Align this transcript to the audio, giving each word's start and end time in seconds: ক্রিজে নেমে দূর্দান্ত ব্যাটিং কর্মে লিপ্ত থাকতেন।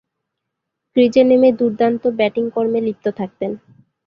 ক্রিজে 0.95 1.23
নেমে 1.23 1.49
দূর্দান্ত 1.59 2.03
ব্যাটিং 2.19 2.45
কর্মে 2.55 2.79
লিপ্ত 2.81 3.05
থাকতেন। 3.19 3.51